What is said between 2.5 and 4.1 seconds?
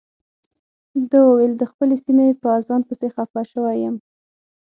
اذان پسې خپه شوی یم.